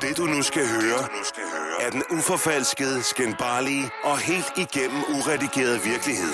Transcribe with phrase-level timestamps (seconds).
[0.00, 1.00] Det du nu skal høre,
[1.80, 6.32] er den uforfalskede, skændbarlige og helt igennem uredigerede virkelighed.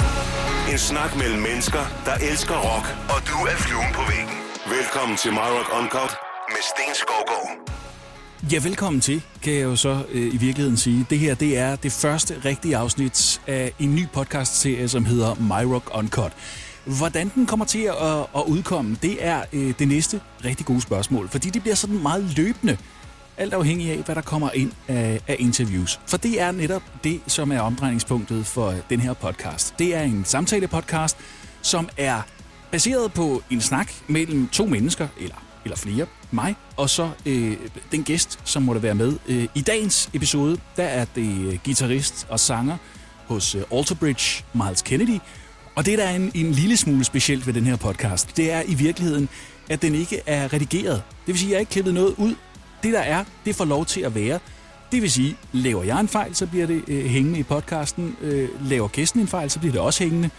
[0.73, 4.37] En snak mellem mennesker, der elsker rock, og du er fluen på væggen.
[4.77, 6.13] Velkommen til My Rock Uncut
[6.49, 7.51] med Sten Skovgaard.
[8.53, 11.07] Ja, velkommen til, kan jeg jo så øh, i virkeligheden sige.
[11.11, 15.73] Det her, det er det første rigtige afsnit af en ny podcast-serie, som hedder My
[15.73, 16.33] Rock Uncut.
[16.85, 21.29] Hvordan den kommer til at, at udkomme, det er øh, det næste rigtig gode spørgsmål,
[21.29, 22.79] fordi det bliver sådan meget løbende,
[23.37, 26.01] alt afhængig af, hvad der kommer ind af, af interviews.
[26.07, 29.75] For det er netop det, som er omdrejningspunktet for den her podcast.
[29.79, 31.17] Det er en samtale-podcast,
[31.63, 32.23] som er
[32.71, 37.57] baseret på en snak mellem to mennesker, eller, eller flere, mig, og så øh,
[37.93, 39.19] den gæst, som måtte være med.
[39.29, 42.77] Øh, I dagens episode, der er det gitarrist guitarist og sanger
[43.27, 45.19] hos øh, Bridge, Miles Kennedy,
[45.75, 48.63] og det, der er en, en lille smule specielt ved den her podcast, det er
[48.67, 49.29] i virkeligheden,
[49.71, 51.03] at den ikke er redigeret.
[51.27, 52.35] Det vil sige, at jeg har ikke klippet noget ud.
[52.85, 54.39] Det, der er, det får lov til at være.
[54.93, 58.17] Det vil sige, laver jeg en fejl, så bliver det øh, hængende i podcasten.
[58.21, 60.31] Øh, laver gæsten en fejl, så bliver det også hængende.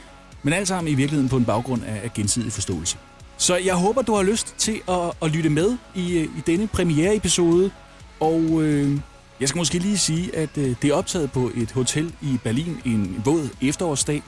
[0.43, 2.97] Men alt sammen i virkeligheden på en baggrund af, af gensidig forståelse.
[3.38, 6.67] Så jeg håber, du har lyst til at, at lytte med i, øh, i denne
[6.67, 7.71] premiere-episode.
[8.19, 8.99] Og øh,
[9.39, 12.77] jeg skal måske lige sige, at øh, det er optaget på et hotel i Berlin
[12.85, 14.23] en våd efterårsdag.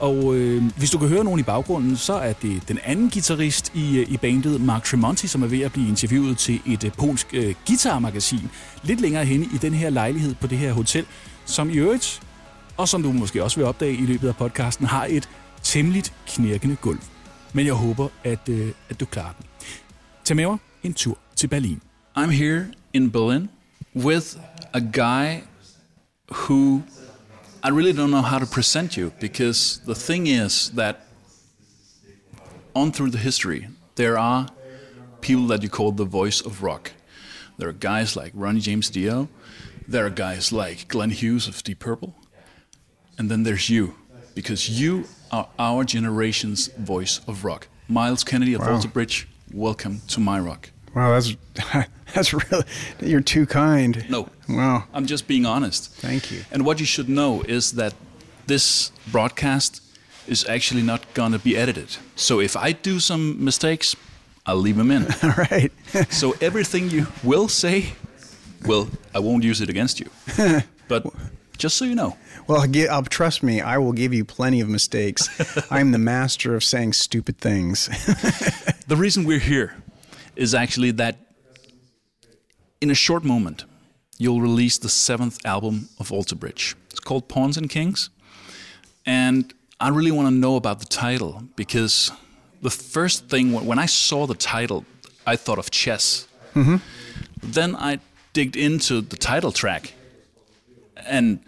[0.00, 3.72] Og øh, hvis du kan høre nogen i baggrunden, så er det den anden guitarist
[3.74, 6.92] i, øh, i bandet, Mark Tremonti, som er ved at blive interviewet til et øh,
[6.92, 8.50] polsk øh, guitarmagasin
[8.82, 11.06] lidt længere henne i den her lejlighed på det her hotel,
[11.44, 12.22] som i øvrigt,
[12.76, 15.28] og som du måske også vil opdage i løbet af podcasten, har et
[15.62, 17.00] temmeligt knirkende gulv.
[17.52, 19.46] Men jeg håber, at, øh, at du klarer den.
[20.24, 21.80] Tag med mig en tur til Berlin.
[22.18, 23.48] I'm here in Berlin
[23.96, 24.36] with
[24.72, 25.42] a guy
[26.32, 26.80] who
[27.62, 31.06] I really don't know how to present you because the thing is that
[32.74, 34.48] on through the history, there are
[35.20, 36.92] people that you call the voice of rock.
[37.58, 39.28] There are guys like Ronnie James Dio,
[39.86, 42.14] there are guys like Glenn Hughes of Deep Purple,
[43.18, 43.94] and then there's you
[44.34, 47.68] because you are our generation's voice of rock.
[47.88, 48.74] Myles Kennedy of Wow.
[48.76, 50.70] Alter Bridge, welcome to my rock.
[50.94, 51.36] Wow, that's
[52.14, 52.64] that's really
[53.00, 54.08] you're too kind.
[54.08, 54.28] No.
[54.56, 54.84] Wow.
[54.92, 55.90] I'm just being honest.
[55.96, 56.44] Thank you.
[56.50, 57.94] And what you should know is that
[58.46, 59.82] this broadcast
[60.26, 61.96] is actually not going to be edited.
[62.16, 63.94] So if I do some mistakes,
[64.46, 65.06] I'll leave them in.
[65.22, 65.72] All right.
[66.10, 67.92] so everything you will say,
[68.66, 70.10] well, I won't use it against you.
[70.88, 71.06] But
[71.56, 72.16] just so you know.
[72.48, 75.28] well, gi- uh, trust me, I will give you plenty of mistakes.
[75.70, 77.86] I'm the master of saying stupid things.
[78.88, 79.76] The reason we're here
[80.34, 81.16] is actually that
[82.80, 83.66] in a short moment,
[84.20, 86.76] you'll release the seventh album of Alter Bridge.
[86.90, 88.10] It's called Pawns and Kings.
[89.06, 92.12] And I really want to know about the title because
[92.60, 94.84] the first thing, when I saw the title,
[95.26, 96.28] I thought of chess.
[96.54, 96.76] Mm-hmm.
[97.42, 98.00] Then I
[98.34, 99.94] digged into the title track
[101.06, 101.40] and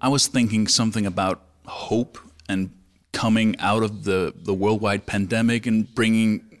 [0.00, 2.16] I was thinking something about hope
[2.48, 2.70] and
[3.12, 6.60] coming out of the, the worldwide pandemic and bringing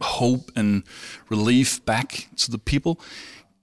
[0.00, 0.82] hope and
[1.28, 3.00] relief back to the people.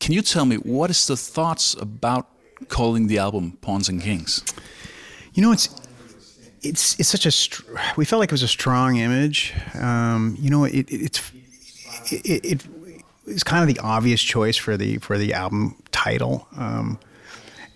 [0.03, 2.27] Can you tell me what is the thoughts about
[2.67, 4.43] calling the album Pawns and Kings?
[5.33, 5.69] you know, it's
[6.61, 7.31] it's it's such a
[7.95, 9.53] we felt like it was a strong image.
[9.75, 11.31] Um, you know, it, it it's
[12.11, 12.67] it, it, it
[13.27, 16.49] it's kind of the obvious choice for the for the album title.
[16.57, 16.99] Um,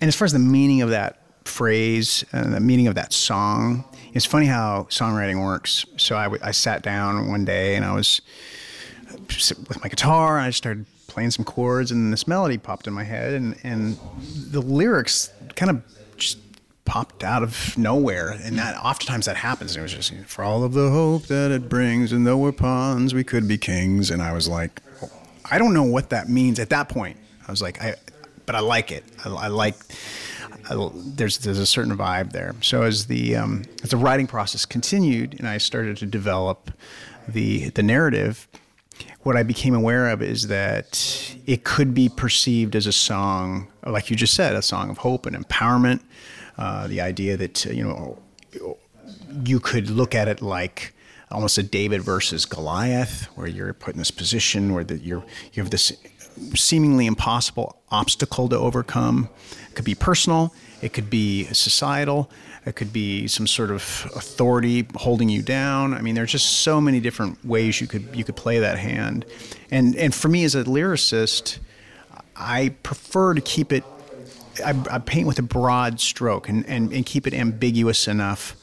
[0.02, 3.86] and as far as the meaning of that phrase and the meaning of that song,
[4.14, 5.86] it's funny how songwriting works.
[5.96, 8.20] So I, I sat down one day and I was
[9.40, 10.86] with my guitar and I started
[11.18, 13.98] playing some chords and this melody popped in my head and, and
[14.52, 15.82] the lyrics kind of
[16.16, 16.38] just
[16.86, 20.64] popped out of nowhere and that oftentimes that happens And it was just for all
[20.64, 24.22] of the hope that it brings and though we're pawns we could be kings and
[24.22, 24.80] I was like
[25.50, 27.18] I don't know what that means at that point
[27.48, 27.96] I was like I
[28.46, 29.74] but I like it I, I like
[30.70, 32.54] I, there's there's a certain vibe there.
[32.62, 36.72] So as the um, as the writing process continued, and I started to develop
[37.26, 38.50] the the narrative,
[39.24, 44.10] what I became aware of is that it could be perceived as a song, like
[44.10, 46.02] you just said, a song of hope and empowerment.
[46.58, 48.18] Uh, the idea that uh, you know
[49.44, 50.94] you could look at it like
[51.30, 55.24] almost a David versus Goliath, where you're put in this position where that you're
[55.54, 55.92] you have this
[56.56, 59.30] seemingly impossible obstacle to overcome.
[59.78, 62.32] Could be personal, it could be societal,
[62.66, 65.94] it could be some sort of authority holding you down.
[65.94, 69.24] I mean, there's just so many different ways you could you could play that hand.
[69.70, 71.60] And and for me as a lyricist,
[72.36, 73.84] I prefer to keep it
[74.66, 78.56] I, I paint with a broad stroke and, and, and keep it ambiguous enough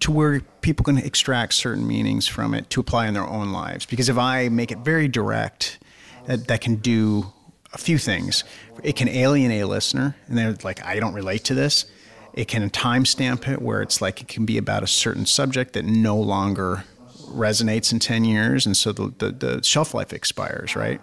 [0.00, 3.84] to where people can extract certain meanings from it to apply in their own lives.
[3.84, 5.78] Because if I make it very direct,
[6.24, 7.34] that, that can do
[7.72, 8.44] a few things.
[8.82, 11.86] It can alienate a listener, and they're like, I don't relate to this.
[12.32, 15.84] It can timestamp it where it's like it can be about a certain subject that
[15.84, 16.84] no longer
[17.26, 21.00] resonates in 10 years, and so the, the, the shelf life expires, right?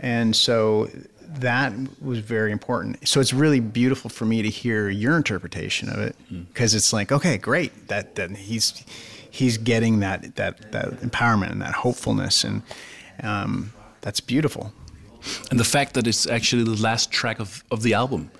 [0.00, 0.88] And so
[1.34, 3.06] that was very important.
[3.08, 6.16] So it's really beautiful for me to hear your interpretation of it
[6.48, 7.88] because it's like, okay, great.
[7.88, 8.84] That that he's
[9.30, 12.62] he's getting that that that empowerment and that hopefulness, and
[13.22, 14.72] um, that's beautiful.
[15.50, 18.30] And the fact that it's actually the last track of, of the album.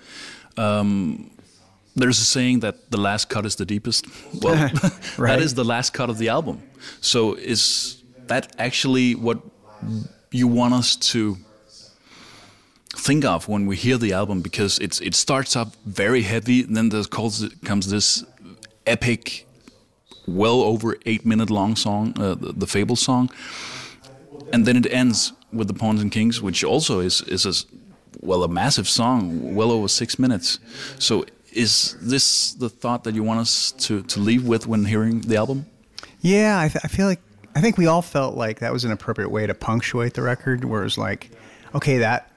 [0.57, 1.29] Um,
[1.95, 4.05] there's a saying that the last cut is the deepest.
[4.41, 4.55] Well,
[5.17, 5.35] Right.
[5.35, 6.61] that is the last cut of the album.
[7.01, 9.37] So is that actually what
[10.31, 11.37] you want us to
[12.95, 14.41] think of when we hear the album?
[14.41, 18.23] Because it's it starts up very heavy, then there calls, comes this
[18.85, 19.45] epic,
[20.27, 23.29] well over eight minute long song, uh, the, the Fable song,
[24.51, 27.53] and then it ends with the Pawns and Kings, which also is is a
[28.25, 30.59] well a massive song, well over six minutes.
[30.99, 35.21] So is this the thought that you want us to to leave with when hearing
[35.21, 35.65] the album?
[36.21, 37.21] Yeah, I, I feel like
[37.55, 40.65] I think we all felt like that was an appropriate way to punctuate the record,
[40.65, 41.29] where it's like,
[41.75, 42.31] okay, that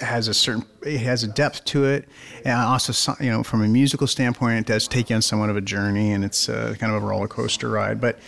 [0.00, 2.08] has a certain it has a depth to it,
[2.44, 5.56] and also you know from a musical standpoint, it does take you on somewhat of
[5.56, 8.18] a journey, and it's uh, kind of a roller coaster ride, but.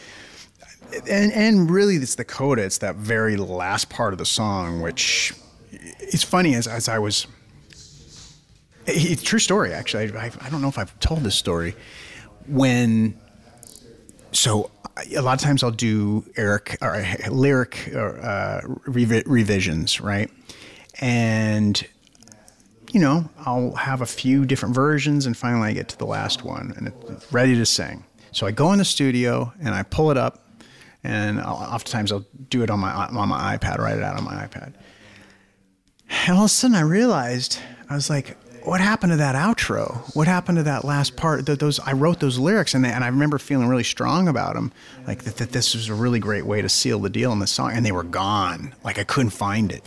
[1.09, 2.63] And, and really, it's the coda.
[2.63, 5.33] It's that very last part of the song, which
[5.73, 7.27] it's funny as, as I was
[8.87, 10.17] it's true story actually.
[10.17, 11.75] I, I don't know if i've told this story.
[12.47, 13.19] When
[14.33, 14.71] so
[15.17, 20.31] a lot of times i'll do eric or lyric uh, revi- revisions right?
[21.01, 21.85] And
[22.93, 26.45] you know i'll have a few different versions and finally i get to the last
[26.45, 28.05] one and it's ready to sing.
[28.33, 30.45] So i go in the studio and i pull it up
[31.05, 34.25] and I'll, oftentimes i'll do it on my on my ipad write it out on
[34.25, 34.75] my ipad
[36.27, 37.59] and all of a sudden, I realized
[37.89, 40.15] I was like, "What happened to that outro?
[40.15, 41.47] What happened to that last part?
[41.47, 44.55] Th- those I wrote those lyrics, and, they, and I remember feeling really strong about
[44.55, 44.73] them,
[45.07, 47.47] like that, that this was a really great way to seal the deal in the
[47.47, 48.75] song, and they were gone.
[48.85, 49.83] Like I couldn't find it,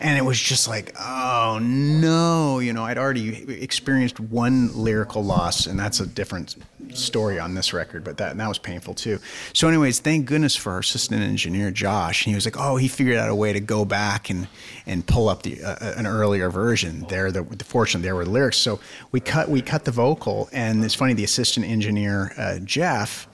[0.00, 5.66] and it was just like, oh no, you know, I'd already experienced one lyrical loss,
[5.66, 6.56] and that's a different
[6.94, 9.18] story on this record, but that that was painful too.
[9.52, 12.24] So, anyways, thank goodness for our assistant engineer Josh.
[12.24, 14.48] And he was like, "Oh, he figured out a way to go back and
[14.86, 17.06] and pull up the uh, an earlier version.
[17.08, 18.56] There, the, the fortunately there were lyrics.
[18.56, 18.80] So
[19.12, 21.14] we cut we cut the vocal, and it's funny.
[21.14, 23.27] The assistant engineer uh, Jeff.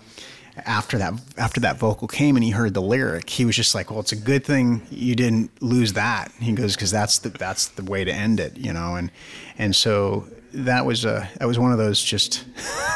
[0.57, 3.91] After that, after that vocal came and he heard the lyric, he was just like,
[3.91, 7.67] "Well, it's a good thing you didn't lose that." He goes, "Because that's the that's
[7.69, 9.11] the way to end it, you know." And
[9.59, 12.45] and so that was a that was one of those just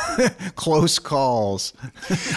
[0.54, 1.72] close calls.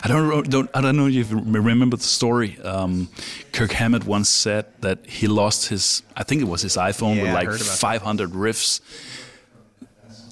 [0.03, 2.59] I don't, don't I don't know if you remember the story.
[2.61, 3.07] Um,
[3.51, 7.23] Kirk Hammett once said that he lost his I think it was his iPhone Yeah,
[7.23, 7.77] with like heard about that.
[7.77, 8.81] 500 riffs.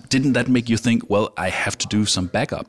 [0.10, 1.08] Didn't that make you think?
[1.10, 2.66] Well, I have to do some backup.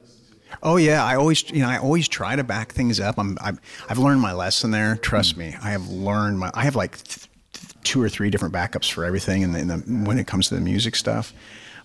[0.62, 3.18] Oh yeah, I always you know I always try to back things up.
[3.18, 4.96] I'm I've, I've learned my lesson there.
[4.96, 6.50] Trust me, I have learned my.
[6.54, 9.68] I have like th- th- two or three different backups for everything, in the, in
[9.68, 9.76] the,
[10.06, 11.32] when it comes to the music stuff.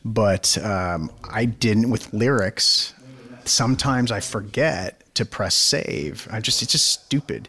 [0.04, 2.94] But um, I didn't with lyrics.
[3.46, 6.28] Sometimes I forget to press save.
[6.32, 7.48] I just it's just stupid,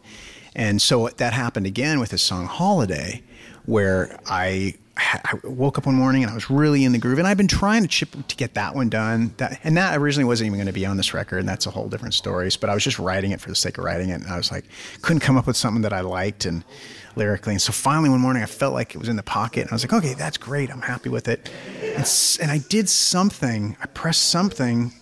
[0.55, 3.23] and so that happened again with the song "Holiday,"
[3.65, 7.29] where I I woke up one morning and I was really in the groove, and
[7.29, 9.35] I've been trying to chip to get that one done.
[9.37, 11.71] That and that originally wasn't even going to be on this record, and that's a
[11.71, 12.49] whole different story.
[12.61, 14.51] But I was just writing it for the sake of writing it, and I was
[14.51, 14.65] like,
[15.03, 16.65] couldn't come up with something that I liked and
[17.15, 17.53] lyrically.
[17.55, 19.75] And so finally one morning I felt like it was in the pocket, and I
[19.75, 20.71] was like, okay, that's great.
[20.71, 21.51] I'm happy with it.
[21.83, 23.77] And, and I did something.
[23.83, 24.93] I pressed something,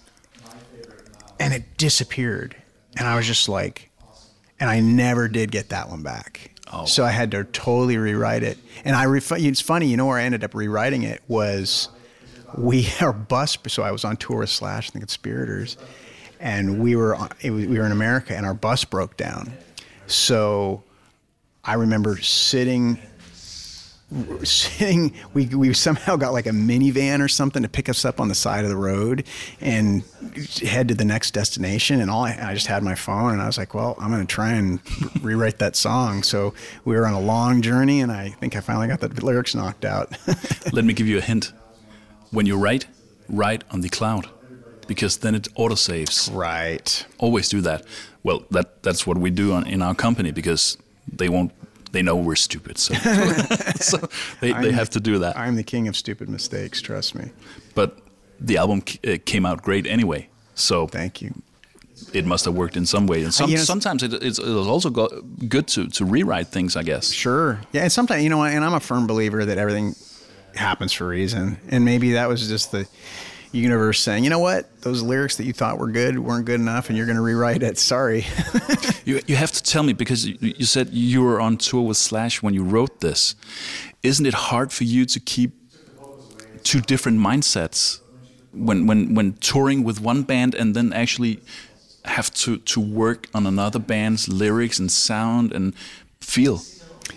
[1.38, 2.56] and it disappeared,
[2.96, 3.90] and I was just like,
[4.58, 6.53] and I never did get that one back.
[6.74, 6.86] Oh.
[6.86, 8.58] So I had to totally rewrite it.
[8.84, 11.88] And I ref- it's funny, you know where I ended up rewriting it was
[12.56, 13.56] we our bus.
[13.68, 15.76] So I was on tour with Slash and the Conspirators,
[16.40, 19.52] and we were on, was, we were in America, and our bus broke down.
[20.06, 20.82] So
[21.64, 22.98] I remember sitting
[24.44, 28.28] sitting we, we somehow got like a minivan or something to pick us up on
[28.28, 29.24] the side of the road
[29.60, 30.04] and
[30.62, 33.46] head to the next destination and all I, I just had my phone and I
[33.46, 34.80] was like well I'm going to try and
[35.22, 36.54] rewrite that song so
[36.84, 39.84] we were on a long journey and I think I finally got the lyrics knocked
[39.84, 40.16] out
[40.72, 41.52] Let me give you a hint.
[42.30, 42.86] When you write,
[43.28, 44.28] write on the cloud,
[44.86, 46.30] because then it auto saves.
[46.32, 47.84] right Always do that.
[48.22, 50.78] Well, that that's what we do on, in our company because
[51.10, 51.52] they won't.
[51.94, 52.92] They know we're stupid, so
[53.80, 53.98] so
[54.40, 55.38] they, they have to do that.
[55.38, 57.30] I'm the king of stupid mistakes trust me
[57.74, 57.98] But
[58.40, 60.28] the album c- came out great anyway.
[60.56, 61.32] So thank you
[62.12, 63.22] it must have worked in some way.
[63.22, 65.08] And some, you know, sometimes it, it's, it's, also go,
[65.48, 67.12] good to, to rewrite things, I guess.
[67.12, 67.60] Sure.
[67.72, 67.82] Yeah.
[67.82, 69.94] And sometimes, you know, and I'm a firm believer that everything
[70.54, 71.58] happens for a reason.
[71.68, 72.86] And maybe that was just the
[73.54, 76.88] universe saying, you know what, those lyrics that you thought were good weren't good enough
[76.88, 77.78] and you're going to rewrite it.
[77.78, 78.26] Sorry.
[79.04, 81.96] you, you have to tell me because you, you said you were on tour with
[81.96, 83.34] Slash when you wrote this.
[84.02, 85.52] Isn't it hard for you to keep
[86.62, 88.00] two different mindsets
[88.52, 91.40] when, when, when touring with one band and then actually
[92.04, 95.74] have to, to work on another band's lyrics and sound and
[96.20, 96.60] feel?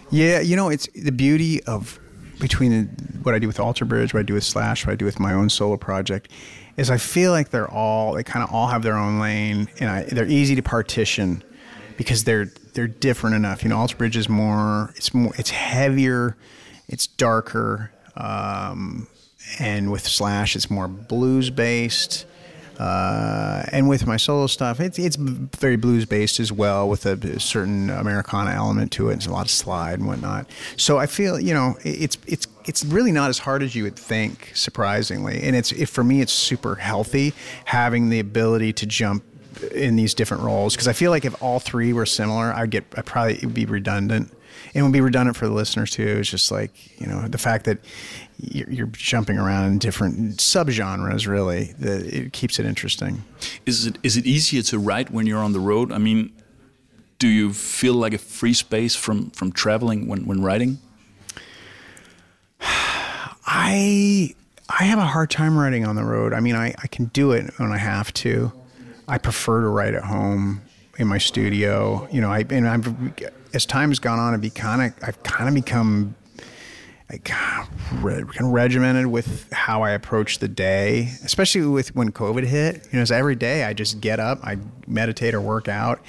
[0.09, 1.99] Yeah, you know, it's the beauty of
[2.39, 2.85] between
[3.23, 5.19] what I do with Alter Bridge, what I do with Slash, what I do with
[5.19, 6.31] my own solo project,
[6.77, 9.89] is I feel like they're all they kind of all have their own lane, and
[9.89, 11.43] I, they're easy to partition
[11.97, 13.63] because they're they're different enough.
[13.63, 16.37] You know, Alter Bridge is more it's more it's heavier,
[16.87, 19.07] it's darker, um,
[19.59, 22.25] and with Slash it's more blues based.
[22.77, 27.39] Uh, and with my solo stuff, it's it's very blues based as well, with a
[27.39, 29.15] certain Americana element to it.
[29.15, 30.47] It's a lot of slide and whatnot.
[30.75, 33.97] So I feel you know it's it's it's really not as hard as you would
[33.97, 35.41] think, surprisingly.
[35.41, 37.33] And it's it, for me, it's super healthy
[37.65, 39.23] having the ability to jump
[39.71, 42.85] in these different roles because I feel like if all three were similar, I'd get
[42.95, 44.31] I probably would be redundant.
[44.73, 46.17] It would be redundant for the listeners too.
[46.19, 47.79] It's just like you know the fact that
[48.39, 51.27] you're, you're jumping around in different subgenres.
[51.27, 53.23] Really, that it keeps it interesting.
[53.65, 55.91] Is it is it easier to write when you're on the road?
[55.91, 56.33] I mean,
[57.19, 60.79] do you feel like a free space from from traveling when when writing?
[62.61, 64.35] I
[64.69, 66.33] I have a hard time writing on the road.
[66.33, 68.51] I mean, I, I can do it when I have to.
[69.07, 70.61] I prefer to write at home
[70.97, 72.07] in my studio.
[72.11, 72.93] You know, I and I've
[73.53, 76.15] as time has gone on, I've be kind of I've kind of become
[77.11, 77.67] like kind
[78.03, 82.87] of regimented with how I approach the day, especially with when COVID hit.
[82.91, 86.01] You know, every day I just get up, I meditate or work out,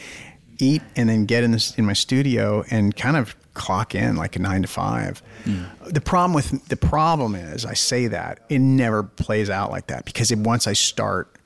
[0.58, 4.36] eat, and then get in this in my studio and kind of clock in like
[4.36, 5.22] a nine to five.
[5.44, 5.92] Mm.
[5.92, 10.04] The problem with the problem is I say that it never plays out like that
[10.04, 11.36] because if, once I start,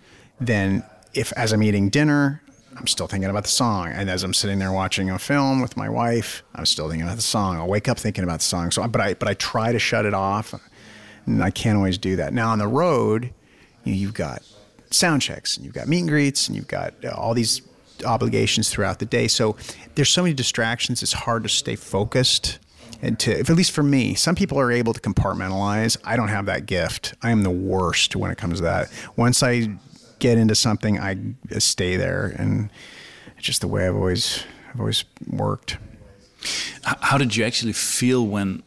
[0.40, 0.82] then
[1.14, 2.41] if as I'm eating dinner,
[2.76, 3.88] I'm still thinking about the song.
[3.88, 7.16] And as I'm sitting there watching a film with my wife, I'm still thinking about
[7.16, 7.56] the song.
[7.56, 8.70] I'll wake up thinking about the song.
[8.70, 10.54] So, but I, but I try to shut it off,
[11.26, 12.32] and I can't always do that.
[12.32, 13.32] Now on the road,
[13.84, 14.42] you you've got
[14.90, 17.62] sound checks, and you've got meet and greets, and you've got uh, all these
[18.04, 19.28] obligations throughout the day.
[19.28, 19.56] So
[19.94, 21.02] there's so many distractions.
[21.02, 22.58] It's hard to stay focused.
[23.00, 25.96] And to, if at least for me, some people are able to compartmentalize.
[26.04, 27.14] I don't have that gift.
[27.22, 28.90] I am the worst when it comes to that.
[29.16, 29.70] Once I
[30.22, 31.16] get into something, I
[31.58, 32.70] stay there, and
[33.36, 35.78] it's just the way I've always I've always worked.
[36.82, 38.62] How did you actually feel when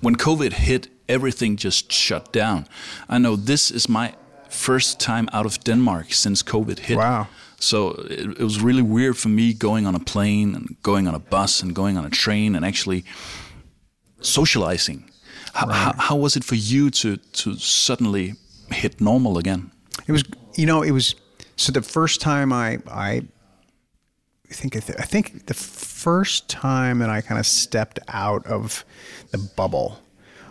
[0.00, 0.88] when COVID hit?
[1.06, 2.66] Everything just shut down.
[3.10, 4.14] I know this is my
[4.48, 6.96] first time out of Denmark since COVID hit.
[6.96, 7.26] Wow.
[7.58, 11.14] So it, it was really weird for me going on a plane and going on
[11.14, 13.04] a bus and going on a train and actually
[14.20, 15.10] socializing.
[15.52, 15.76] How, right.
[15.76, 18.34] how, how was it for you to to suddenly
[18.70, 19.70] hit normal again?
[20.06, 20.24] It was
[20.56, 21.14] you know, it was
[21.56, 23.22] so the first time I I
[24.50, 28.84] think I, th- I think the first time that I kind of stepped out of
[29.30, 29.98] the bubble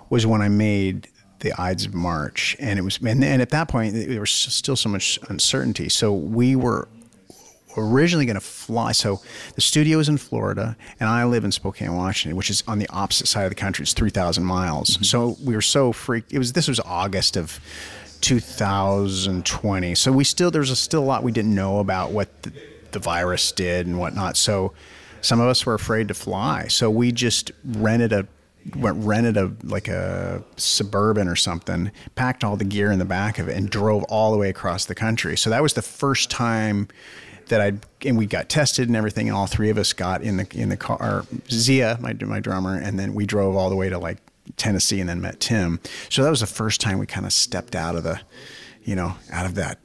[0.09, 1.07] was when I made
[1.39, 4.75] the Ides of March, and it was and, and at that point there was still
[4.75, 5.89] so much uncertainty.
[5.89, 6.87] So we were
[7.75, 8.91] originally going to fly.
[8.91, 9.21] So
[9.55, 12.87] the studio is in Florida, and I live in Spokane, Washington, which is on the
[12.89, 13.83] opposite side of the country.
[13.83, 14.91] It's three thousand miles.
[14.91, 15.03] Mm-hmm.
[15.03, 16.33] So we were so freaked.
[16.33, 17.59] It was this was August of
[18.23, 19.95] 2020.
[19.95, 22.53] So we still there's still a lot we didn't know about what the,
[22.93, 24.37] the virus did and whatnot.
[24.37, 24.73] So
[25.19, 26.67] some of us were afraid to fly.
[26.69, 28.25] So we just rented a
[28.77, 33.39] went rented a like a suburban or something, packed all the gear in the back
[33.39, 35.35] of it, and drove all the way across the country.
[35.35, 36.87] So that was the first time
[37.49, 37.73] that I
[38.07, 40.69] and we got tested and everything, and all three of us got in the in
[40.69, 41.25] the car.
[41.51, 44.19] Zia, my my drummer, and then we drove all the way to like
[44.57, 45.79] Tennessee and then met Tim.
[46.09, 48.19] So that was the first time we kind of stepped out of the,
[48.83, 49.79] you know, out of that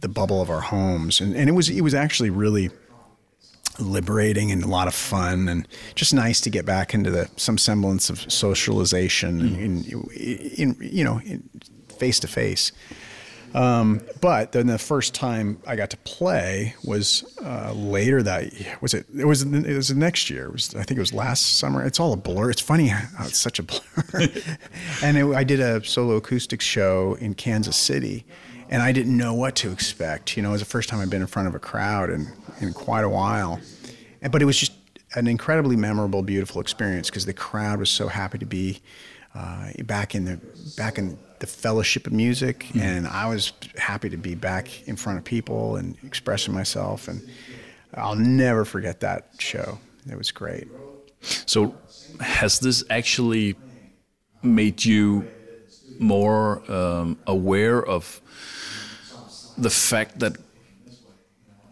[0.00, 2.70] the bubble of our homes, and and it was it was actually really
[3.78, 7.56] liberating and a lot of fun and just nice to get back into the some
[7.56, 9.58] semblance of socialization mm.
[9.58, 11.20] in, in, in, you know
[11.96, 12.70] face to face
[13.54, 18.94] um, but then the first time I got to play was uh, later that was
[18.94, 19.06] it.
[19.16, 20.46] It was it was the next year.
[20.46, 21.84] It was I think it was last summer.
[21.84, 22.50] It's all a blur.
[22.50, 23.80] It's funny how it's such a blur.
[25.02, 28.24] and it, I did a solo acoustic show in Kansas City,
[28.70, 30.36] and I didn't know what to expect.
[30.36, 32.28] You know, it was the first time I'd been in front of a crowd in
[32.60, 33.60] in quite a while,
[34.22, 34.72] and, but it was just
[35.14, 38.80] an incredibly memorable, beautiful experience because the crowd was so happy to be
[39.34, 40.40] uh, back in the
[40.76, 42.80] back in the fellowship of music, Mm-hmm.
[42.80, 47.08] and I was happy to be back in front of people and expressing myself.
[47.08, 47.20] And
[47.94, 49.78] I'll never forget that show.
[50.10, 50.68] It was great.
[51.46, 51.74] So,
[52.20, 53.54] has this actually
[54.42, 55.26] made you
[55.98, 58.20] more um, aware of
[59.58, 60.36] the fact that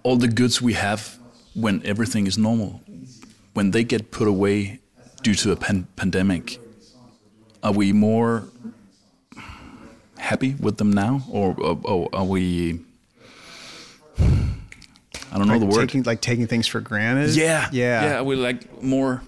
[0.02, 1.18] all the goods we have
[1.54, 2.80] when everything is normal,
[3.54, 4.78] when they get put away
[5.22, 6.58] due to a pan- pandemic,
[7.62, 8.44] are we more
[10.18, 12.80] happy with them now, or, or, or are we?
[15.32, 15.88] I don't know the word.
[15.88, 17.36] Taking like taking things for granted.
[17.36, 18.18] yeah, yeah, yeah.
[18.18, 19.22] Are we like more?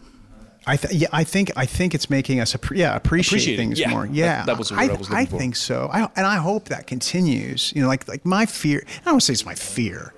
[0.67, 3.81] I th- yeah, I think I think it's making us appre- yeah appreciate, Appreciate things
[3.81, 3.91] yeah.
[3.91, 4.07] more.
[4.07, 5.39] Yeah, that was the word I was looking for.
[5.39, 5.89] think so.
[5.93, 7.73] I, and I hope that continues.
[7.75, 8.83] You know, like like my fear.
[8.87, 10.13] I don't want to say it's my fear,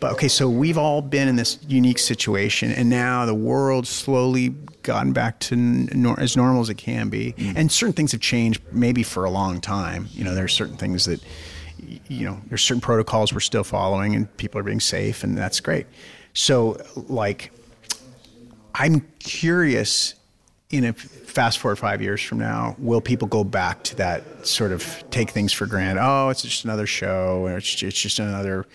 [0.00, 0.28] but okay.
[0.28, 4.50] So we've all been in this unique situation, and now the world's slowly
[4.82, 7.34] gotten back to nor- as normal as it can be.
[7.36, 7.56] Mm.
[7.56, 10.08] And certain things have changed, maybe for a long time.
[10.12, 11.20] You know, there are certain things that
[12.08, 15.60] you know there's certain protocols we're still following, and people are being safe, and that's
[15.60, 15.86] great.
[16.34, 17.50] So like
[18.74, 20.14] I'm curious
[20.70, 24.72] in a fast forward five years from now, will people go back to that sort
[24.72, 26.02] of take things for granted?
[26.02, 28.66] Oh, it's just another show, or it's, it's just another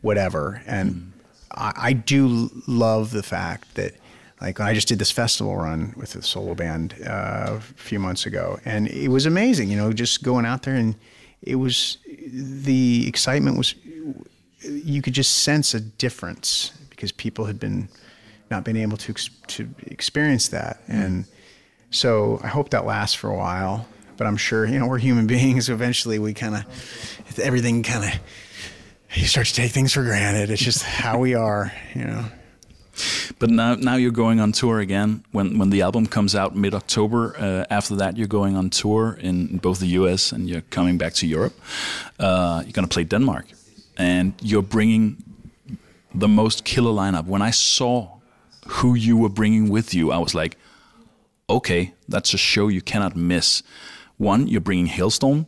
[0.00, 0.62] whatever.
[0.66, 1.12] And
[1.52, 3.94] I, I do love the fact that,
[4.40, 8.26] like, I just did this festival run with the solo band uh, a few months
[8.26, 10.94] ago, and it was amazing, you know, just going out there and
[11.42, 13.74] it was the excitement was
[14.62, 17.88] you could just sense a difference because people had been
[18.50, 21.26] not been able to ex- to experience that, and
[21.90, 23.86] so I hope that lasts for a while.
[24.16, 25.68] But I'm sure you know we're human beings.
[25.68, 28.20] Eventually, we kind of everything kind of
[29.14, 30.50] you start to take things for granted.
[30.50, 32.24] It's just how we are, you know.
[33.38, 35.24] But now, now you're going on tour again.
[35.30, 39.16] When when the album comes out mid October, uh, after that you're going on tour
[39.20, 40.32] in both the U.S.
[40.32, 41.54] and you're coming back to Europe.
[42.18, 43.46] Uh, you're gonna play Denmark,
[43.96, 45.22] and you're bringing
[46.14, 47.26] the most killer lineup.
[47.26, 48.18] When I saw
[48.66, 50.56] who you were bringing with you, I was like,
[51.48, 53.62] okay, that's a show you cannot miss.
[54.16, 55.46] One, you're bringing Halestorm,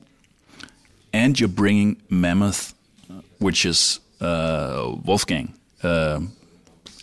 [1.12, 2.75] and you're bringing Mammoth,
[3.40, 5.55] which is uh, Wolfgang.
[5.83, 6.20] Uh,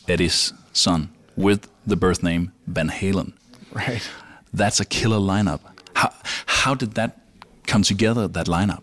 [0.08, 3.34] Eddie's son with the birth name Van Halen.
[3.74, 4.02] Right.
[4.54, 5.60] That's a killer lineup.
[5.94, 6.14] How
[6.46, 7.20] how did that
[7.66, 8.28] come together?
[8.28, 8.82] That lineup.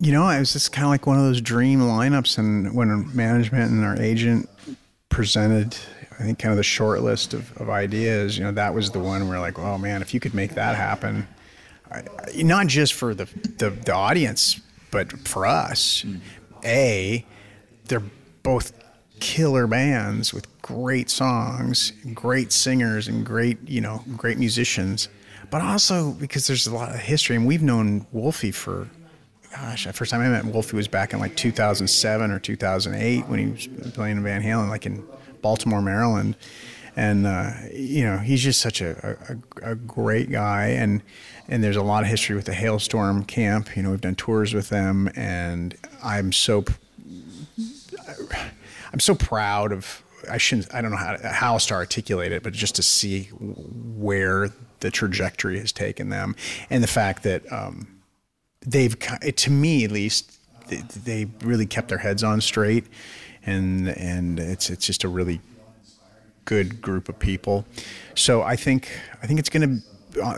[0.00, 3.14] You know, it was just kind of like one of those dream lineups, and when
[3.14, 4.48] management and our agent
[5.08, 5.76] presented,
[6.18, 8.98] I think, kind of the short list of, of ideas, you know, that was the
[8.98, 11.26] one where like, oh man, if you could make that happen,
[11.90, 13.26] I, I- not just for the,
[13.58, 14.60] the the audience,
[14.94, 16.04] but for us.
[16.64, 17.26] A,
[17.88, 18.02] they're
[18.42, 18.72] both
[19.20, 25.08] killer bands with great songs, great singers, and great you know great musicians.
[25.50, 28.88] But also because there's a lot of history, and we've known Wolfie for
[29.52, 33.38] gosh, the first time I met Wolfie was back in like 2007 or 2008 when
[33.38, 35.04] he was playing in Van Halen, like in
[35.42, 36.36] Baltimore, Maryland.
[36.96, 39.16] And uh, you know, he's just such a,
[39.62, 41.02] a, a great guy, and
[41.48, 43.76] and there's a lot of history with the Halestorm Camp.
[43.76, 46.64] You know, we've done tours with them, and I'm so
[48.92, 50.02] I'm so proud of.
[50.30, 50.72] I shouldn't.
[50.72, 54.50] I don't know how to, how else to articulate it, but just to see where
[54.80, 56.36] the trajectory has taken them,
[56.70, 58.00] and the fact that um,
[58.64, 62.86] they've, to me at least, they, they really kept their heads on straight,
[63.44, 65.40] and and it's it's just a really
[66.44, 67.64] good group of people.
[68.14, 68.88] So I think
[69.22, 69.82] I think it's going to.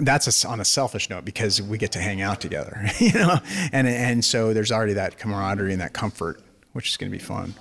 [0.01, 3.38] That's a on a selfish note because we get to hang out together, you know,
[3.73, 6.40] and and so there's already that camaraderie and that comfort,
[6.73, 7.55] which is going to be fun.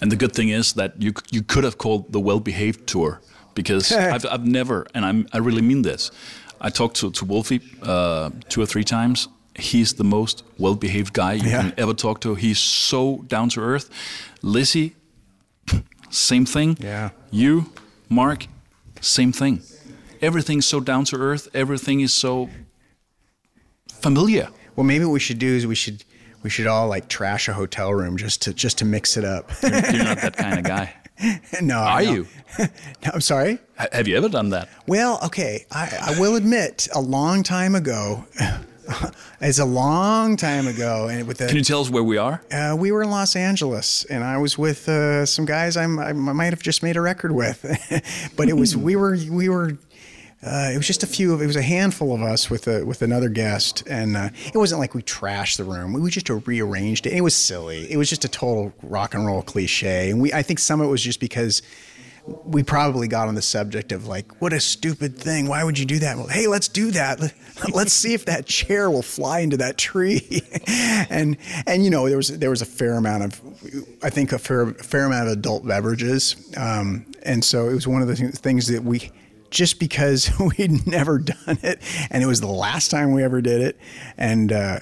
[0.00, 3.20] And the good thing is that you you could have called the Well Behaved Tour
[3.54, 6.10] because I've, I've never, and I'm, I really mean this.
[6.60, 9.28] I talked to to Wolfie uh, two or three times.
[9.54, 11.60] He's the most well behaved guy you Yeah.
[11.62, 12.34] can ever talk to.
[12.34, 13.88] He's so down to earth.
[14.42, 14.92] Lzzy,
[16.10, 16.76] same thing.
[16.80, 17.10] Yeah.
[17.30, 17.66] You,
[18.12, 18.46] Mark,
[19.00, 19.62] same thing.
[20.20, 21.48] Everything's so down to earth.
[21.54, 22.48] Everything is so
[23.88, 24.48] familiar.
[24.76, 26.04] Well, maybe what we should do is we should
[26.42, 29.50] we should all like trash a hotel room just to just to mix it up.
[29.62, 29.70] You're
[30.04, 30.94] not that kind of guy.
[31.62, 32.12] no, Are no.
[32.12, 32.26] you?
[32.58, 33.58] No, I'm sorry.
[33.78, 34.68] Ha- Have you ever done that?
[34.86, 38.24] Well, okay, I, I will admit, a long time ago,
[39.40, 42.42] it's a long time ago, and with the Can you tell us where we are?
[42.50, 46.12] Uh, we were in Los Angeles, and I was with uh, some guys I'm, I
[46.12, 47.62] might have just made a record with,
[48.36, 49.78] but it was we were we were.
[50.44, 52.84] Uh, it was just a few of it was a handful of us with a
[52.84, 55.92] with another guest, and uh, it wasn't like we trashed the room.
[55.92, 57.12] We just rearranged it.
[57.12, 57.90] It was silly.
[57.90, 60.88] It was just a total rock and roll cliche, and we I think some of
[60.88, 61.62] it was just because
[62.26, 65.48] we probably got on the subject of like, what a stupid thing.
[65.48, 66.16] Why would you do that?
[66.16, 67.20] Well, hey, let's do that.
[67.72, 70.42] Let's see if that chair will fly into that tree.
[70.66, 73.40] and and you know there was there was a fair amount of,
[74.02, 77.86] I think a fair a fair amount of adult beverages, um, and so it was
[77.86, 79.12] one of the things that we
[79.50, 81.78] just because we'd never done it
[82.10, 83.78] and it was the last time we ever did it
[84.16, 84.80] and uh,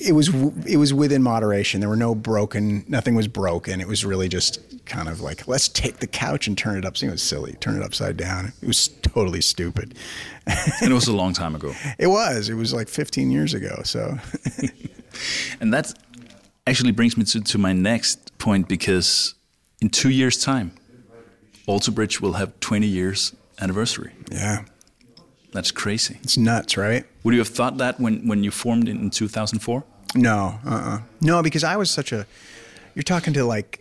[0.00, 0.28] it was
[0.66, 4.60] it was within moderation there were no broken nothing was broken it was really just
[4.86, 7.76] kind of like let's take the couch and turn it up it was silly turn
[7.76, 9.94] it upside down it was totally stupid
[10.46, 13.82] and it was a long time ago it was it was like 15 years ago
[13.84, 14.18] so
[15.60, 15.92] and that
[16.66, 19.34] actually brings me to, to my next point because
[19.80, 20.72] in two years time
[21.70, 24.12] Alter Bridge will have 20 years anniversary.
[24.32, 24.64] Yeah.
[25.52, 26.18] That's crazy.
[26.22, 27.04] It's nuts, right?
[27.22, 29.84] Would you have thought that when, when you formed in, in 2004?
[30.14, 31.00] No, uh uh-uh.
[31.20, 32.26] No, because I was such a.
[32.94, 33.80] You're talking to like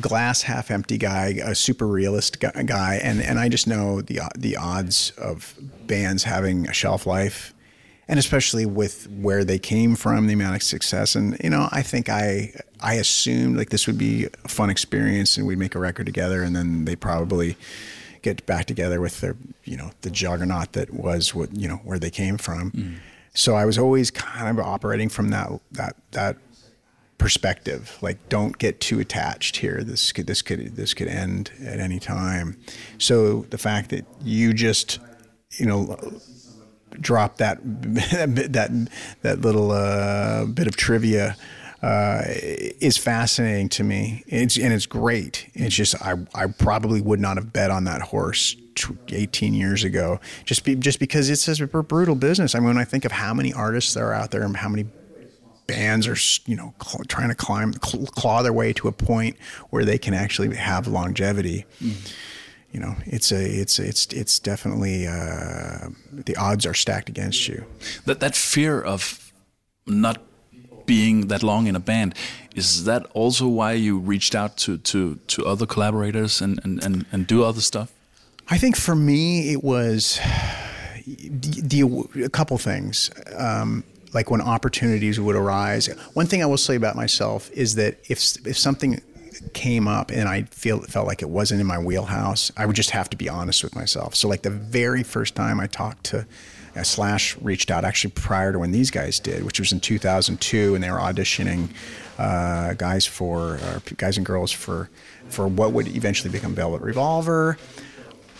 [0.00, 4.56] glass half empty guy, a super realist guy, and, and I just know the the
[4.56, 5.54] odds of
[5.86, 7.54] bands having a shelf life,
[8.08, 11.82] and especially with where they came from, the amount of success, and you know, I
[11.82, 15.80] think I I assumed like this would be a fun experience, and we'd make a
[15.80, 17.56] record together, and then they probably
[18.24, 21.98] get back together with their, you know, the juggernaut that was what, you know, where
[21.98, 22.70] they came from.
[22.70, 22.94] Mm.
[23.34, 26.36] So I was always kind of operating from that, that, that
[27.18, 27.98] perspective.
[28.00, 29.82] Like, don't get too attached here.
[29.82, 32.56] This could, this could, this could end at any time.
[32.98, 35.00] So the fact that you just,
[35.58, 35.98] you know,
[36.92, 38.88] drop that, that,
[39.22, 41.36] that little uh, bit of trivia
[41.82, 44.24] uh, is fascinating to me.
[44.26, 45.50] It's and it's great.
[45.52, 48.56] It's just I I probably would not have bet on that horse
[49.08, 52.54] 18 years ago just be, just because it's a brutal business.
[52.54, 54.68] I mean, when I think of how many artists there are out there and how
[54.68, 54.86] many
[55.66, 59.36] bands are you know cl- trying to climb claw their way to a point
[59.70, 61.64] where they can actually have longevity.
[61.80, 62.12] Mm.
[62.72, 67.64] You know, it's a it's it's it's definitely uh, the odds are stacked against you.
[68.04, 69.32] That that fear of
[69.86, 70.18] not
[70.86, 72.14] being that long in a band.
[72.54, 77.06] Is that also why you reached out to to, to other collaborators and, and, and,
[77.12, 77.92] and do other stuff?
[78.48, 80.20] I think for me it was
[81.06, 81.82] the,
[82.24, 83.10] a couple things.
[83.36, 85.88] Um, like when opportunities would arise.
[86.14, 89.02] One thing I will say about myself is that if if something
[89.52, 92.90] came up and I feel felt like it wasn't in my wheelhouse, I would just
[92.90, 94.14] have to be honest with myself.
[94.14, 96.26] So like the very first time I talked to
[96.76, 100.74] uh, Slash reached out actually prior to when these guys did, which was in 2002,
[100.74, 101.68] and they were auditioning
[102.18, 104.88] uh, guys for uh, guys and girls for
[105.28, 107.58] for what would eventually become Velvet Revolver.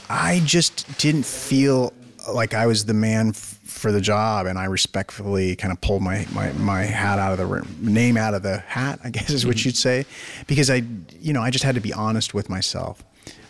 [0.08, 1.92] I just didn't feel
[2.32, 6.02] like I was the man f- for the job, and I respectfully kind of pulled
[6.02, 9.30] my, my, my hat out of the room, name out of the hat, I guess
[9.30, 9.68] is what mm-hmm.
[9.68, 10.06] you'd say,
[10.46, 10.82] because I,
[11.20, 13.04] you know, I just had to be honest with myself.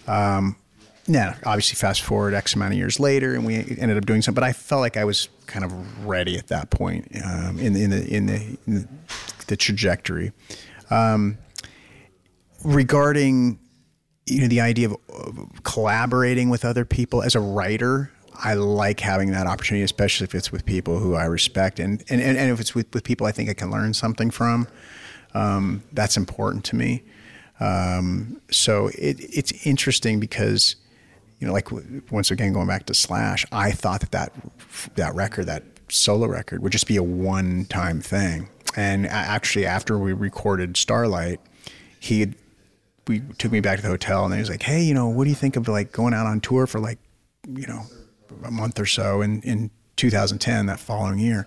[0.06, 0.56] Um,
[1.06, 4.40] yeah, obviously, fast forward X amount of years later, and we ended up doing something.
[4.40, 7.90] But I felt like I was kind of ready at that point um, in, in,
[7.90, 8.88] the, in, the, in
[9.46, 10.32] the trajectory.
[10.90, 11.36] Um,
[12.64, 13.58] regarding
[14.26, 14.98] you know the idea of,
[15.62, 20.50] collaborating with other people as a writer, I like having that opportunity, especially if it's
[20.50, 23.50] with people who I respect, and and, and if it's with, with people I think
[23.50, 24.68] I can learn something from.
[25.34, 27.02] Um, that's important to me.
[27.60, 30.76] Um, so it, it's interesting because
[31.38, 31.68] you know, like
[32.10, 34.32] once again going back to Slash, I thought that that
[34.94, 38.48] that record, that solo record, would just be a one-time thing.
[38.76, 41.40] And actually, after we recorded Starlight,
[42.00, 42.34] he had,
[43.06, 45.24] we took me back to the hotel, and he was like, "Hey, you know, what
[45.24, 46.98] do you think of like going out on tour for like,
[47.48, 47.82] you know,
[48.44, 51.46] a month or so in in 2010, that following year?"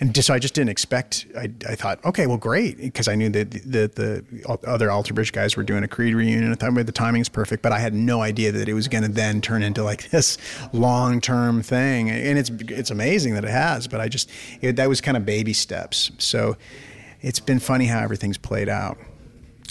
[0.00, 1.26] and just, so I just didn't expect.
[1.36, 5.12] I, I thought, okay, well, great, because I knew that the, the, the other Alter
[5.12, 6.50] Bridge guys were doing a Creed reunion.
[6.50, 9.04] I thought the timing is perfect, but I had no idea that it was going
[9.04, 10.38] to then turn into like this
[10.72, 12.08] long term thing.
[12.08, 14.30] And it's it's amazing that it has, but I just
[14.62, 16.10] it, that was kind of baby steps.
[16.16, 16.56] So
[17.20, 18.96] it's been funny how everything's played out.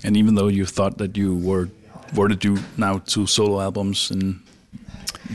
[0.04, 1.70] And even though you thought that you were
[2.16, 4.42] were to do now two solo albums in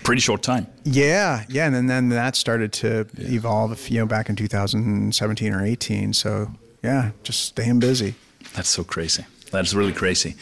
[0.03, 0.67] pretty short time.
[0.85, 3.29] Yeah, yeah, and then, then that started to yeah.
[3.29, 6.13] evolve, you know, back in 2017 or 18.
[6.13, 6.51] So
[6.83, 8.15] yeah, just staying busy.
[8.55, 9.25] That's so crazy.
[9.51, 10.35] That's really crazy.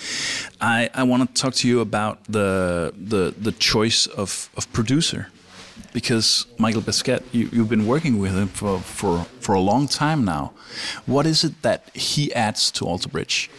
[0.61, 5.29] I, I want to talk to you about the the the choice of, of producer,
[5.93, 10.25] because Michael Baskette, you, you've been working with him for, for for a long time
[10.25, 10.53] now.
[11.05, 13.51] What is it that he adds to Alter Bridge?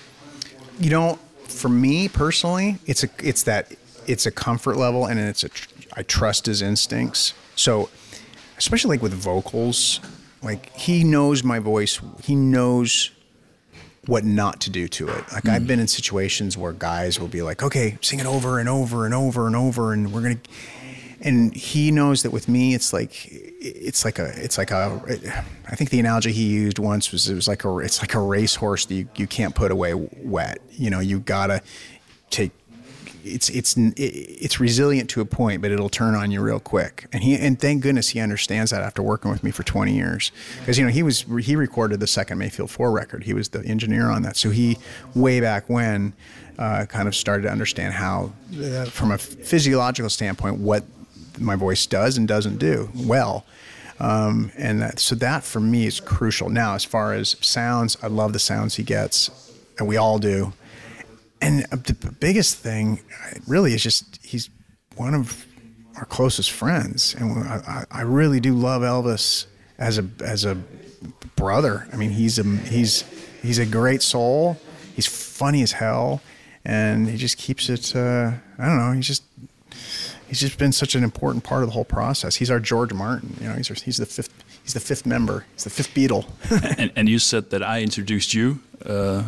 [0.79, 3.73] You know, for me personally, it's a it's that
[4.07, 5.49] it's a comfort level and it's a
[5.95, 7.33] I trust his instincts.
[7.55, 7.89] So,
[8.57, 9.99] especially like with vocals,
[10.41, 11.99] like he knows my voice.
[12.23, 13.11] He knows
[14.05, 15.31] what not to do to it.
[15.31, 15.67] Like I've mm.
[15.67, 19.13] been in situations where guys will be like, "Okay, sing it over and over and
[19.13, 20.39] over and over, and we're gonna."
[21.23, 25.01] And he knows that with me, it's like it's like a it's like a.
[25.69, 28.19] I think the analogy he used once was it was like a it's like a
[28.19, 30.59] racehorse that you, you can't put away wet.
[30.71, 31.61] You know, you gotta
[32.29, 32.51] take
[33.23, 37.07] it's it's it's resilient to a point, but it'll turn on you real quick.
[37.13, 40.31] And he and thank goodness he understands that after working with me for 20 years,
[40.59, 43.23] because you know he was he recorded the second Mayfield Four record.
[43.23, 44.77] He was the engineer on that, so he
[45.15, 46.13] way back when
[46.59, 48.31] uh, kind of started to understand how,
[48.61, 50.83] uh, from a physiological standpoint, what
[51.39, 53.45] my voice does and doesn't do well.
[53.99, 56.49] Um, and that, so that for me is crucial.
[56.49, 59.29] Now, as far as sounds, I love the sounds he gets,
[59.77, 60.53] and we all do
[61.43, 63.01] and the biggest thing
[63.47, 64.49] really is just he's
[64.95, 65.45] one of
[65.97, 69.45] our closest friends, and I, I really do love Elvis
[69.77, 70.55] as a as a
[71.35, 71.87] brother.
[71.91, 73.03] I mean, he's a he's
[73.41, 74.57] he's a great soul.
[74.95, 76.21] He's funny as hell,
[76.63, 77.93] and he just keeps it.
[77.93, 78.91] Uh, I don't know.
[78.93, 79.23] He's just
[80.33, 82.37] he's just been such an important part of the whole process.
[82.37, 83.37] He's our George Martin.
[83.39, 85.45] You know, he's he's the fifth he's the fifth member.
[85.53, 86.25] He's the fifth Beatle.
[86.79, 88.59] and, and you said that I introduced you.
[88.83, 89.23] Uh,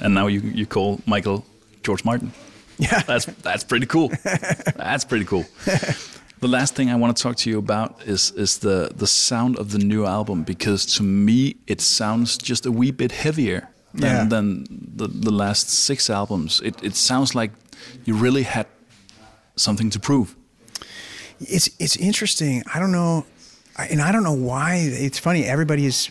[0.00, 1.44] and now you you call Michael
[1.82, 2.32] George Martin.
[2.80, 4.12] Yeah, that's that's pretty cool.
[4.76, 5.44] that's pretty cool.
[6.40, 9.58] the last thing I want to talk to you about is is the the sound
[9.58, 14.16] of the new album because to me it sounds just a wee bit heavier than,
[14.16, 14.24] yeah.
[14.28, 14.66] than
[14.96, 16.60] the the last six albums.
[16.60, 17.50] It it sounds like
[18.04, 18.66] you really had
[19.60, 20.36] something to prove.
[21.40, 22.62] It's it's interesting.
[22.72, 23.26] I don't know,
[23.78, 24.76] and I don't know why.
[24.76, 25.44] It's funny.
[25.44, 26.10] Everybody is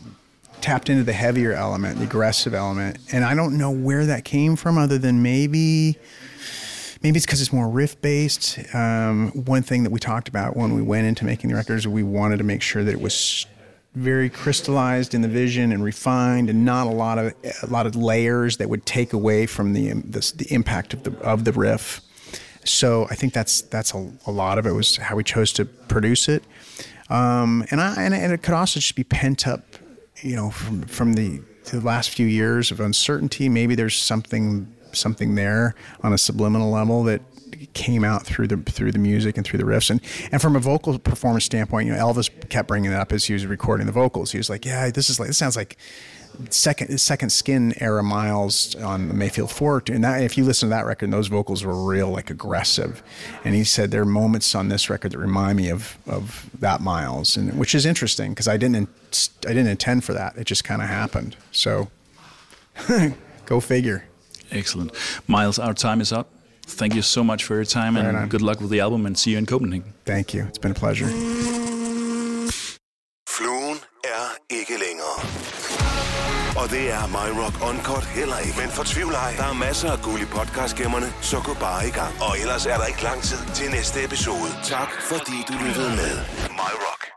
[0.62, 4.56] tapped into the heavier element, the aggressive element, and I don't know where that came
[4.56, 5.98] from, other than maybe
[7.04, 8.60] maybe it's because it's more riff based.
[8.74, 12.04] Um, one thing that we talked about when we went into making the records, we
[12.04, 13.46] wanted to make sure that it was
[13.96, 17.34] very crystallized in the vision and refined, and not a lot of
[17.64, 21.18] a lot of layers that would take away from the the, the impact of the
[21.20, 22.02] of the riff.
[22.70, 25.66] So I think that's that's a, a lot of it was how we chose to
[25.66, 26.44] produce it,
[27.10, 29.64] um, and I and, and it could also just be pent up
[30.22, 35.36] you know, from from the the last few years of uncertainty, maybe there's something something
[35.36, 37.22] there on a subliminal level that
[37.74, 39.90] came out through the through the music and through the riffs.
[39.90, 40.02] And
[40.32, 43.34] and from a vocal performance standpoint you know Elvis kept bringing it up as he
[43.34, 44.32] was recording the vocals.
[44.32, 45.78] He was like yeah this is like this sounds like
[46.50, 50.86] second second skin era Myles on mayfield 4 and that if you listen to that
[50.86, 53.04] record those vocals were real like aggressive.
[53.44, 56.82] And he said there are moments on this record that remind me of of that
[56.82, 58.90] Myles and which is interesting because i didn't
[59.46, 60.38] i didn't intend for that.
[60.38, 61.36] It just kind of happened.
[61.52, 61.90] So
[63.46, 64.06] go figure.
[64.52, 64.92] Excellent.
[65.28, 66.30] Myles our time is up.
[66.64, 69.32] Thank you so much for your time and good luck with the album and see
[69.32, 69.94] you in copenhagen.
[70.06, 70.44] Thank you.
[70.44, 71.08] It's been a pleasure
[76.78, 78.58] det er My Rock Uncut heller ikke.
[78.62, 82.14] Men fortvivl ej, der er masser af guld i podcastgemmerne, så gå bare i gang.
[82.28, 84.50] Og ellers er der ikke lang tid til næste episode.
[84.64, 86.14] Tak fordi du lyttede med.
[86.62, 87.17] My Rock.